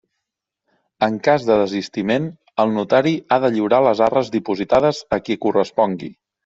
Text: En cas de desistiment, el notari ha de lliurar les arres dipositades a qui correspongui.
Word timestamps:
En 1.07 1.19
cas 1.27 1.45
de 1.49 1.57
desistiment, 1.59 2.27
el 2.65 2.75
notari 2.81 3.15
ha 3.37 3.41
de 3.45 3.55
lliurar 3.59 3.85
les 3.91 4.05
arres 4.11 4.35
dipositades 4.39 5.07
a 5.19 5.25
qui 5.29 5.41
correspongui. 5.49 6.17